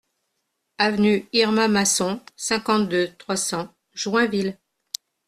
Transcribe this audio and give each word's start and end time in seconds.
Avenue 0.79 1.27
Irma 1.31 1.67
Masson, 1.67 2.19
cinquante-deux, 2.35 3.13
trois 3.19 3.37
cents 3.37 3.71
Joinville 3.93 4.57